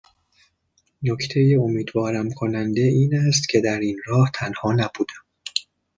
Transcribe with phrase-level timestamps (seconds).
[1.03, 5.25] نکته امیدوارم کننده این است که در این راه تنها نبودم